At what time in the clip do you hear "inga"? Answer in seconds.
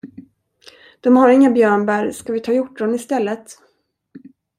1.29-1.49